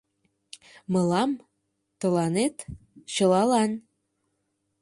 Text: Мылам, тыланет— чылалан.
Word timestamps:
Мылам, 0.93 1.31
тыланет— 1.99 2.55
чылалан. 3.13 3.71